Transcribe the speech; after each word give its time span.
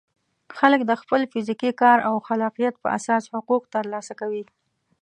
خلک 0.57 0.81
د 0.85 0.91
خپل 1.01 1.21
فزیکي 1.31 1.71
کار 1.81 1.97
او 2.09 2.15
خلاقیت 2.27 2.75
په 2.83 2.87
اساس 2.97 3.23
حقوق 3.33 3.63
ترلاسه 3.73 4.13
کوي. 4.21 4.43